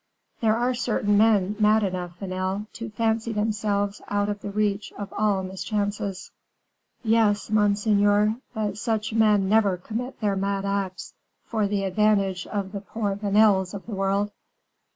"There 0.39 0.57
are 0.57 0.73
certain 0.73 1.15
men 1.15 1.55
mad 1.59 1.83
enough, 1.83 2.17
Vanel, 2.19 2.65
to 2.73 2.89
fancy 2.89 3.31
themselves 3.33 4.01
out 4.07 4.29
of 4.29 4.41
the 4.41 4.49
reach 4.49 4.91
of 4.93 5.13
all 5.15 5.43
mischances." 5.43 6.31
"Yes, 7.03 7.51
monseigneur; 7.51 8.37
but 8.55 8.79
such 8.79 9.13
men 9.13 9.47
never 9.47 9.77
commit 9.77 10.19
their 10.19 10.35
mad 10.35 10.65
acts 10.65 11.13
for 11.45 11.67
the 11.67 11.83
advantage 11.83 12.47
of 12.47 12.71
the 12.71 12.81
poor 12.81 13.15
Vanels 13.15 13.75
of 13.75 13.85
the 13.85 13.93
world." 13.93 14.31